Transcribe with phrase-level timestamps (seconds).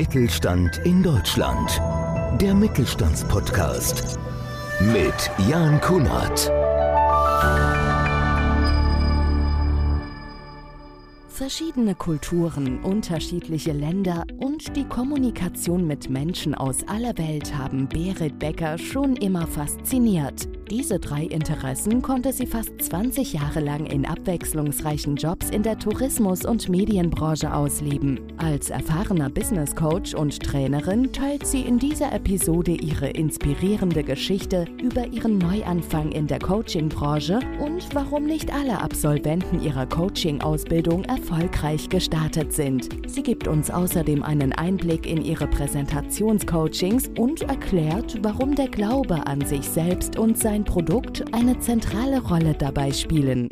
[0.00, 1.78] Mittelstand in Deutschland.
[2.40, 4.18] Der Mittelstandspodcast
[4.80, 6.50] mit Jan Kunert.
[11.28, 18.78] Verschiedene Kulturen, unterschiedliche Länder und die Kommunikation mit Menschen aus aller Welt haben Berit Becker
[18.78, 20.48] schon immer fasziniert.
[20.70, 26.44] Diese drei Interessen konnte sie fast 20 Jahre lang in abwechslungsreichen Jobs in der Tourismus-
[26.44, 28.20] und Medienbranche ausleben.
[28.36, 35.08] Als erfahrener Business Coach und Trainerin teilt sie in dieser Episode ihre inspirierende Geschichte über
[35.08, 42.90] ihren Neuanfang in der Coachingbranche und warum nicht alle Absolventen ihrer Coaching-Ausbildung erfolgreich gestartet sind.
[43.08, 49.44] Sie gibt uns außerdem einen Einblick in ihre Präsentationscoachings und erklärt, warum der Glaube an
[49.44, 53.48] sich selbst und sein sein Produkt eine zentrale Rolle dabei spielen.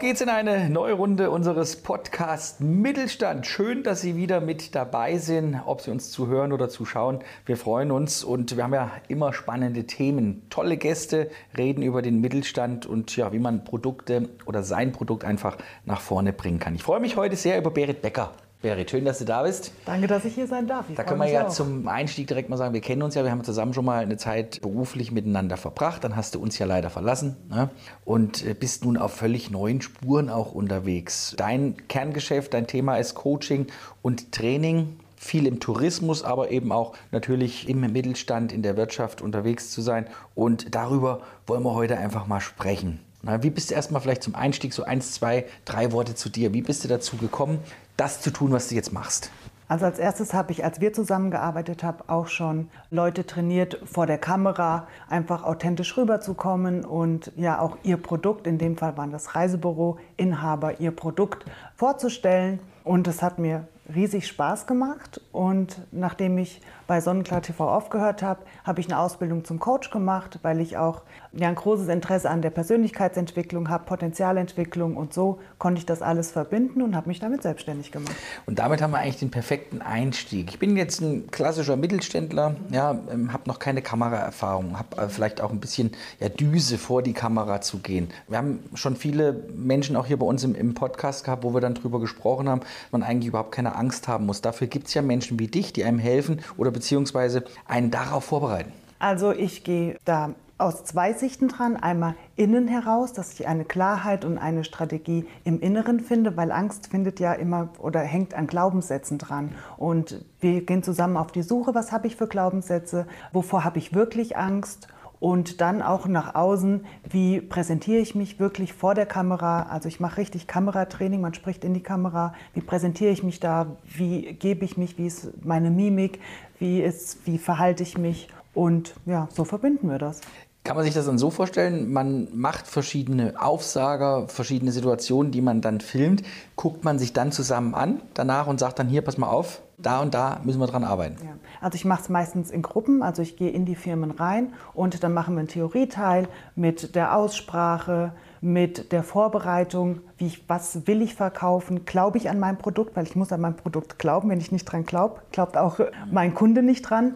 [0.00, 3.48] Geht's in eine neue Runde unseres Podcasts Mittelstand.
[3.48, 7.18] Schön, dass Sie wieder mit dabei sind, ob Sie uns zuhören oder zuschauen.
[7.46, 10.48] Wir freuen uns und wir haben ja immer spannende Themen.
[10.50, 15.58] Tolle Gäste reden über den Mittelstand und ja, wie man Produkte oder sein Produkt einfach
[15.84, 16.76] nach vorne bringen kann.
[16.76, 18.30] Ich freue mich heute sehr über Berit Becker.
[18.60, 19.70] Berit, schön, dass du da bist.
[19.84, 20.86] Danke, dass ich hier sein darf.
[20.90, 21.52] Ich da können wir ja auch.
[21.52, 24.16] zum Einstieg direkt mal sagen, wir kennen uns ja, wir haben zusammen schon mal eine
[24.16, 26.02] Zeit beruflich miteinander verbracht.
[26.02, 27.70] Dann hast du uns ja leider verlassen ne?
[28.04, 31.34] und äh, bist nun auf völlig neuen Spuren auch unterwegs.
[31.36, 33.68] Dein Kerngeschäft, dein Thema ist Coaching
[34.02, 39.70] und Training viel im Tourismus, aber eben auch natürlich im Mittelstand, in der Wirtschaft unterwegs
[39.70, 40.08] zu sein.
[40.34, 42.98] Und darüber wollen wir heute einfach mal sprechen.
[43.22, 46.54] Na, wie bist du erstmal vielleicht zum Einstieg so eins, zwei, drei Worte zu dir?
[46.54, 47.58] Wie bist du dazu gekommen,
[47.98, 49.30] das zu tun, was du jetzt machst?
[49.68, 54.16] Also als erstes habe ich, als wir zusammengearbeitet haben, auch schon Leute trainiert, vor der
[54.16, 59.98] Kamera einfach authentisch rüberzukommen und ja auch ihr Produkt, in dem Fall waren das Reisebüro,
[60.16, 61.44] Inhaber, ihr Produkt
[61.76, 62.60] vorzustellen.
[62.82, 65.20] Und es hat mir riesig Spaß gemacht.
[65.32, 70.38] Und nachdem ich bei Sonnenklar TV aufgehört habe, habe ich eine Ausbildung zum Coach gemacht,
[70.42, 75.80] weil ich auch ja, ein großes Interesse an der Persönlichkeitsentwicklung habe, Potenzialentwicklung und so konnte
[75.80, 78.16] ich das alles verbinden und habe mich damit selbstständig gemacht.
[78.46, 80.48] Und damit haben wir eigentlich den perfekten Einstieg.
[80.48, 85.42] Ich bin jetzt ein klassischer Mittelständler, ja, ähm, habe noch keine Kameraerfahrung, habe äh, vielleicht
[85.42, 88.08] auch ein bisschen ja, Düse vor die Kamera zu gehen.
[88.28, 91.60] Wir haben schon viele Menschen auch hier bei uns im, im Podcast gehabt, wo wir
[91.60, 92.62] dann darüber gesprochen haben,
[92.92, 94.40] man eigentlich überhaupt keine Angst haben muss.
[94.40, 98.72] Dafür gibt es ja Menschen wie dich, die einem helfen oder beziehungsweise einen darauf vorbereiten.
[99.00, 101.76] Also ich gehe da aus zwei Sichten dran.
[101.76, 106.88] Einmal innen heraus, dass ich eine Klarheit und eine Strategie im Inneren finde, weil Angst
[106.88, 109.50] findet ja immer oder hängt an Glaubenssätzen dran.
[109.76, 113.94] Und wir gehen zusammen auf die Suche, was habe ich für Glaubenssätze, wovor habe ich
[113.94, 114.88] wirklich Angst
[115.20, 119.64] und dann auch nach außen, wie präsentiere ich mich wirklich vor der Kamera.
[119.64, 122.34] Also ich mache richtig Kameratraining, man spricht in die Kamera.
[122.54, 123.76] Wie präsentiere ich mich da?
[123.84, 124.98] Wie gebe ich mich?
[124.98, 126.20] Wie ist meine Mimik?
[126.58, 128.28] Wie, ist, wie verhalte ich mich?
[128.54, 130.20] Und ja, so verbinden wir das.
[130.64, 135.60] Kann man sich das dann so vorstellen, man macht verschiedene Aufsager, verschiedene Situationen, die man
[135.60, 136.22] dann filmt,
[136.56, 140.00] guckt man sich dann zusammen an danach und sagt dann hier, pass mal auf, da
[140.00, 141.16] und da müssen wir dran arbeiten.
[141.24, 141.30] Ja.
[141.60, 145.02] Also ich mache es meistens in Gruppen, also ich gehe in die Firmen rein und
[145.02, 151.02] dann machen wir einen Theorieteil mit der Aussprache, mit der Vorbereitung, wie ich, was will
[151.02, 154.40] ich verkaufen, glaube ich an mein Produkt, weil ich muss an mein Produkt glauben, wenn
[154.40, 155.80] ich nicht dran glaube, glaubt auch
[156.10, 157.14] mein Kunde nicht dran.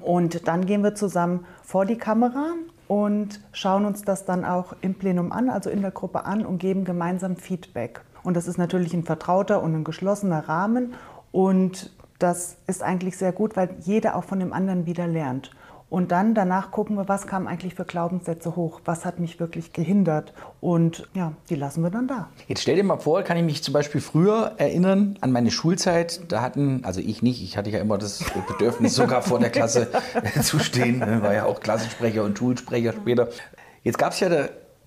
[0.00, 2.52] Und dann gehen wir zusammen vor die Kamera
[2.92, 6.58] und schauen uns das dann auch im Plenum an, also in der Gruppe an und
[6.58, 8.02] geben gemeinsam Feedback.
[8.22, 10.92] Und das ist natürlich ein vertrauter und ein geschlossener Rahmen
[11.30, 15.52] und das ist eigentlich sehr gut, weil jeder auch von dem anderen wieder lernt.
[15.92, 19.74] Und dann danach gucken wir, was kam eigentlich für Glaubenssätze hoch, was hat mich wirklich
[19.74, 20.32] gehindert.
[20.62, 22.30] Und ja, die lassen wir dann da.
[22.48, 26.32] Jetzt stell dir mal vor, kann ich mich zum Beispiel früher erinnern an meine Schulzeit.
[26.32, 29.88] Da hatten, also ich nicht, ich hatte ja immer das Bedürfnis, sogar vor der Klasse
[30.42, 31.02] zu stehen.
[31.02, 33.28] War ja auch Klassensprecher und Schulsprecher später.
[33.82, 34.30] Jetzt gab es ja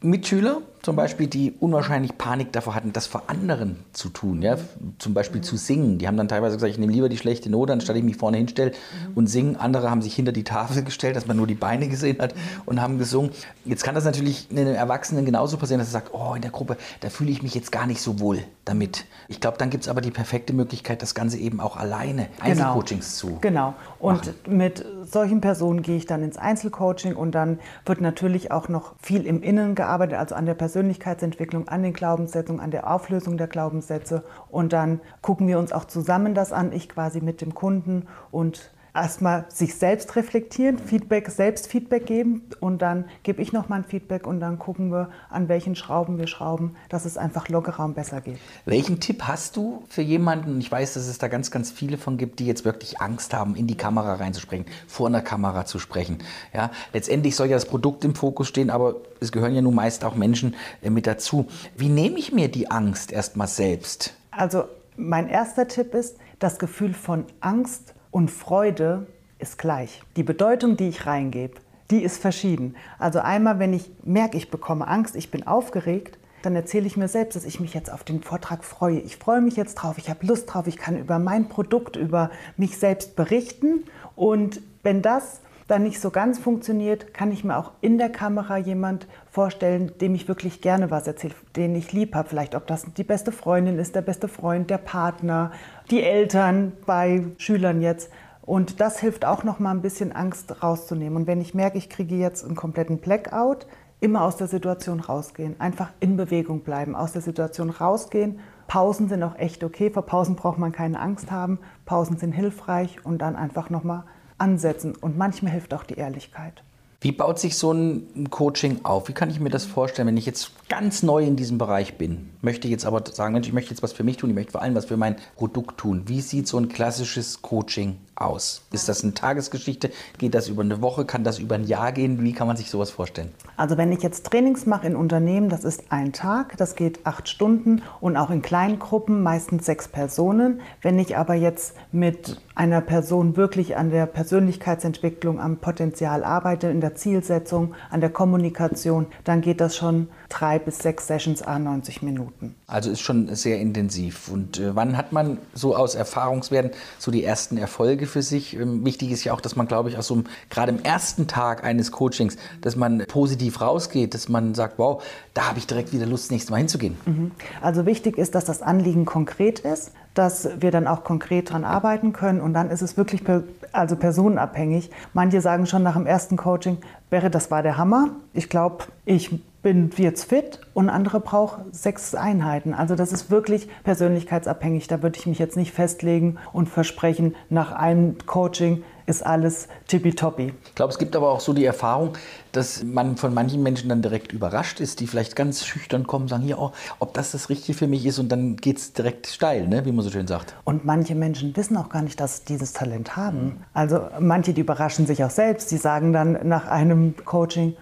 [0.06, 4.44] Mitschüler, zum Beispiel, die unwahrscheinlich Panik davor hatten, das vor anderen zu tun.
[4.44, 4.58] Ja?
[5.00, 5.44] Zum Beispiel mhm.
[5.44, 5.98] zu singen.
[5.98, 8.38] Die haben dann teilweise gesagt, ich nehme lieber die schlechte Note, anstatt ich mich vorne
[8.38, 9.14] hinstelle mhm.
[9.16, 9.60] und singe.
[9.60, 12.40] Andere haben sich hinter die Tafel gestellt, dass man nur die Beine gesehen hat mhm.
[12.68, 13.32] und haben gesungen.
[13.66, 16.78] Jetzt kann das natürlich einem Erwachsenen genauso passieren, dass er sagt, oh, in der Gruppe,
[17.00, 19.06] da fühle ich mich jetzt gar nicht so wohl damit.
[19.28, 22.50] Ich glaube, dann gibt es aber die perfekte Möglichkeit, das Ganze eben auch alleine, genau.
[22.74, 23.74] Einzelcoachings zu Genau.
[23.98, 24.58] Und machen.
[24.58, 29.26] mit solchen Personen gehe ich dann ins Einzelcoaching und dann wird natürlich auch noch viel
[29.26, 34.24] im Innen gearbeitet, also an der Persönlichkeitsentwicklung, an den Glaubenssätzen, an der Auflösung der Glaubenssätze.
[34.50, 38.72] Und dann gucken wir uns auch zusammen das an, ich quasi mit dem Kunden und
[38.96, 44.26] erstmal sich selbst reflektieren, Feedback, selbst Feedback geben und dann gebe ich nochmal ein Feedback
[44.26, 48.22] und dann gucken wir, an welchen Schrauben wir schrauben, dass es einfach lockerer und besser
[48.22, 48.40] geht.
[48.66, 50.60] Welchen Tipp hast du für jemanden?
[50.60, 53.56] Ich weiß, dass es da ganz, ganz viele von gibt, die jetzt wirklich Angst haben,
[53.56, 56.20] in die Kamera reinzusprechen, vor einer Kamera zu sprechen.
[56.54, 60.06] Ja, letztendlich soll ja das Produkt im Fokus stehen, aber es gehören ja nun meist
[60.06, 61.48] auch Menschen äh, mit dazu.
[61.76, 64.14] Wie nehme ich mir die Angst erstmal selbst?
[64.32, 64.66] Also
[64.98, 69.08] mein erster Tipp ist, das Gefühl von Angst und Freude
[69.40, 70.02] ist gleich.
[70.16, 71.56] Die Bedeutung, die ich reingebe,
[71.92, 72.78] die ist verschieden.
[72.98, 77.10] Also einmal, wenn ich merke, ich bekomme Angst, ich bin aufgeregt, dann erzähle ich mir
[77.10, 79.00] selbst, dass ich mich jetzt auf den Vortrag freue.
[79.00, 82.32] Ich freue mich jetzt drauf, ich habe Lust drauf, ich kann über mein Produkt, über
[82.56, 83.84] mich selbst berichten.
[84.16, 88.58] Und wenn das dann nicht so ganz funktioniert, kann ich mir auch in der Kamera
[88.58, 92.30] jemand vorstellen, dem ich wirklich gerne was erzähle, den ich lieb habe.
[92.30, 95.52] Vielleicht, ob das die beste Freundin ist, der beste Freund, der Partner,
[95.90, 98.12] die Eltern bei Schülern jetzt.
[98.44, 101.18] Und das hilft auch noch mal ein bisschen Angst rauszunehmen.
[101.18, 103.66] Und wenn ich merke, ich kriege jetzt einen kompletten Blackout,
[104.02, 108.40] immer aus der Situation rausgehen, einfach in Bewegung bleiben, aus der Situation rausgehen.
[108.68, 109.90] Pausen sind auch echt okay.
[109.90, 111.58] Vor Pausen braucht man keine Angst haben.
[111.86, 114.04] Pausen sind hilfreich und dann einfach noch mal
[114.38, 114.96] ansetzen.
[114.96, 116.64] Und manchmal hilft auch die Ehrlichkeit.
[117.02, 119.08] Wie baut sich so ein Coaching auf?
[119.08, 122.30] Wie kann ich mir das vorstellen, wenn ich jetzt ganz neu in diesem Bereich bin,
[122.42, 124.62] möchte jetzt aber sagen, Mensch, ich möchte jetzt was für mich tun, ich möchte vor
[124.62, 126.04] allem was für mein Produkt tun.
[126.08, 128.64] Wie sieht so ein klassisches Coaching aus?
[128.72, 129.92] Ist das eine Tagesgeschichte?
[130.18, 131.06] Geht das über eine Woche?
[131.06, 132.24] Kann das über ein Jahr gehen?
[132.24, 133.32] Wie kann man sich sowas vorstellen?
[133.58, 137.30] Also wenn ich jetzt Trainings mache in Unternehmen, das ist ein Tag, das geht acht
[137.30, 140.62] Stunden und auch in kleinen Gruppen, meistens sechs Personen.
[140.82, 146.82] Wenn ich aber jetzt mit einer Person wirklich an der Persönlichkeitsentwicklung, am Potenzial arbeite, in
[146.82, 152.02] der Zielsetzung, an der Kommunikation, dann geht das schon drei bis sechs Sessions a 90
[152.02, 152.56] Minuten.
[152.68, 154.30] Also ist schon sehr intensiv.
[154.30, 158.56] Und äh, wann hat man so aus Erfahrungswerten so die ersten Erfolge für sich?
[158.56, 161.64] Ähm, wichtig ist ja auch, dass man, glaube ich, auch so gerade im ersten Tag
[161.64, 165.04] eines Coachings, dass man positiv rausgeht, dass man sagt, wow,
[165.34, 166.98] da habe ich direkt wieder Lust, nächstes Mal hinzugehen.
[167.06, 167.32] Mhm.
[167.62, 172.14] Also wichtig ist, dass das Anliegen konkret ist, dass wir dann auch konkret daran arbeiten
[172.14, 174.90] können und dann ist es wirklich per, also personenabhängig.
[175.14, 176.78] Manche sagen schon nach dem ersten Coaching,
[177.10, 178.10] Berre, das war der Hammer.
[178.34, 182.74] Ich glaube, ich bin jetzt fit und andere brauchen sechs Einheiten.
[182.74, 184.88] Also das ist wirklich persönlichkeitsabhängig.
[184.88, 190.54] Da würde ich mich jetzt nicht festlegen und versprechen, nach einem Coaching ist alles tippitoppi.
[190.66, 192.14] Ich glaube, es gibt aber auch so die Erfahrung,
[192.52, 196.44] dass man von manchen Menschen dann direkt überrascht ist, die vielleicht ganz schüchtern kommen, sagen,
[196.44, 199.68] hier, oh, ob das das Richtige für mich ist und dann geht es direkt steil,
[199.68, 199.86] ne?
[199.86, 200.56] wie man so schön sagt.
[200.64, 203.64] Und manche Menschen wissen auch gar nicht, dass sie dieses Talent haben.
[203.74, 207.76] Also manche, die überraschen sich auch selbst, die sagen dann nach einem Coaching,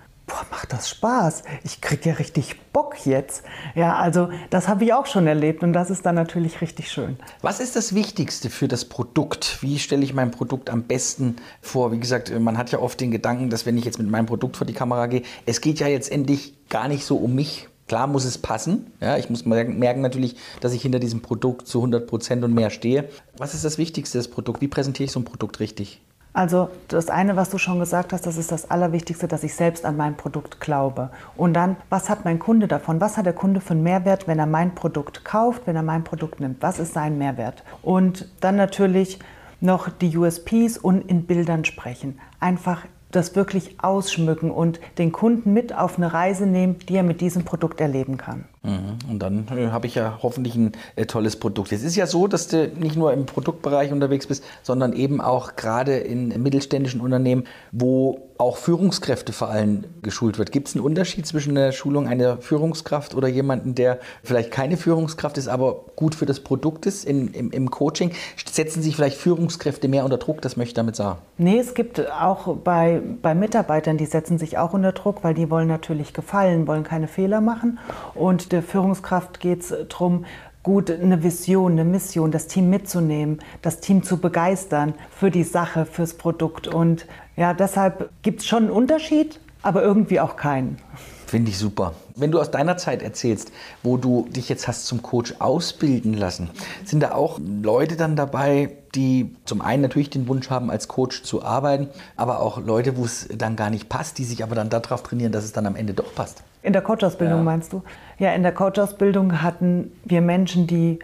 [0.73, 1.43] das Spaß.
[1.63, 3.43] Ich kriege ja richtig Bock jetzt.
[3.75, 7.17] Ja, also das habe ich auch schon erlebt und das ist dann natürlich richtig schön.
[7.41, 9.59] Was ist das Wichtigste für das Produkt?
[9.61, 11.91] Wie stelle ich mein Produkt am besten vor?
[11.91, 14.57] Wie gesagt, man hat ja oft den Gedanken, dass wenn ich jetzt mit meinem Produkt
[14.57, 17.67] vor die Kamera gehe, es geht ja jetzt endlich gar nicht so um mich.
[17.87, 18.91] Klar muss es passen.
[19.01, 22.69] Ja, ich muss merken, natürlich, dass ich hinter diesem Produkt zu 100 Prozent und mehr
[22.69, 23.09] stehe.
[23.37, 24.61] Was ist das Wichtigste, das Produkt?
[24.61, 26.01] Wie präsentiere ich so ein Produkt richtig?
[26.33, 29.85] Also das eine, was du schon gesagt hast, das ist das Allerwichtigste, dass ich selbst
[29.85, 31.11] an mein Produkt glaube.
[31.37, 32.99] Und dann, was hat mein Kunde davon?
[32.99, 36.03] Was hat der Kunde für einen Mehrwert, wenn er mein Produkt kauft, wenn er mein
[36.03, 36.61] Produkt nimmt?
[36.61, 37.63] Was ist sein Mehrwert?
[37.83, 39.19] Und dann natürlich
[39.61, 42.19] noch die USPs und in Bildern sprechen.
[42.39, 42.81] Einfach
[43.11, 47.45] das wirklich ausschmücken und den Kunden mit auf eine Reise nehmen, die er mit diesem
[47.45, 48.45] Produkt erleben kann.
[48.63, 48.97] Mhm.
[49.09, 51.73] Und dann äh, habe ich ja hoffentlich ein äh, tolles Produkt.
[51.73, 55.57] Es ist ja so, dass du nicht nur im Produktbereich unterwegs bist, sondern eben auch
[55.57, 57.43] gerade in mittelständischen Unternehmen,
[57.73, 60.51] wo auch Führungskräfte vor allem geschult wird.
[60.51, 65.37] Gibt es einen Unterschied zwischen der Schulung einer Führungskraft oder jemanden, der vielleicht keine Führungskraft
[65.37, 68.11] ist, aber gut für das Produkt ist in, im, im Coaching?
[68.49, 70.41] Setzen sich vielleicht Führungskräfte mehr unter Druck?
[70.41, 71.19] Das möchte ich damit sagen.
[71.37, 75.49] Nee, es gibt auch bei, bei Mitarbeitern, die setzen sich auch unter Druck, weil die
[75.49, 77.79] wollen natürlich gefallen, wollen keine Fehler machen.
[78.15, 80.25] Und der Führungskraft geht es darum,
[80.63, 85.85] gut eine Vision, eine Mission, das Team mitzunehmen, das Team zu begeistern für die Sache,
[85.85, 86.67] fürs Produkt.
[86.67, 87.05] Und
[87.35, 90.77] ja, deshalb gibt es schon einen Unterschied, aber irgendwie auch keinen.
[91.25, 91.93] Finde ich super.
[92.15, 96.49] Wenn du aus deiner Zeit erzählst, wo du dich jetzt hast zum Coach ausbilden lassen,
[96.85, 101.23] sind da auch Leute dann dabei, die zum einen natürlich den Wunsch haben, als Coach
[101.23, 104.69] zu arbeiten, aber auch Leute, wo es dann gar nicht passt, die sich aber dann
[104.69, 106.43] darauf trainieren, dass es dann am Ende doch passt?
[106.63, 107.43] In der Coachausbildung ja.
[107.43, 107.83] meinst du?
[108.17, 110.99] Ja, in der Coachausbildung hatten wir Menschen, die